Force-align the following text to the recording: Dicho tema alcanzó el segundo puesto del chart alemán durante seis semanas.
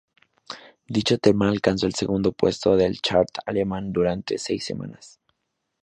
Dicho 0.87 1.19
tema 1.19 1.47
alcanzó 1.47 1.85
el 1.85 1.93
segundo 1.93 2.31
puesto 2.31 2.75
del 2.75 2.99
chart 3.01 3.37
alemán 3.45 3.93
durante 3.93 4.39
seis 4.39 4.65
semanas. 4.65 5.19